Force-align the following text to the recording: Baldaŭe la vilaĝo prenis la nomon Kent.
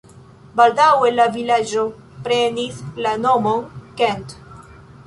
Baldaŭe 0.59 1.11
la 1.17 1.27
vilaĝo 1.35 1.85
prenis 2.25 2.81
la 3.07 3.13
nomon 3.27 3.65
Kent. 4.03 4.37